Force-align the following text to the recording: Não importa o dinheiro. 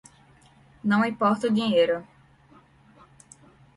Não 0.83 1.05
importa 1.05 1.45
o 1.45 1.51
dinheiro. 1.53 2.03